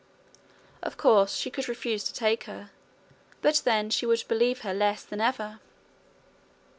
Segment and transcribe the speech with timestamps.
[0.81, 2.71] Of course she could refuse to take her,
[3.43, 5.59] but then she would believe her less than ever.